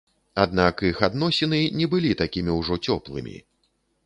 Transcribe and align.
Аднак 0.43 0.81
іх 0.91 1.03
адносіны 1.09 1.59
не 1.83 1.89
былі 1.93 2.11
такімі 2.23 2.57
ўжо 2.63 2.79
цёплымі. 2.89 3.37